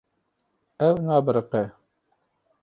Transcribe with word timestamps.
Ew 0.87 0.95
nabiriqe. 1.05 1.63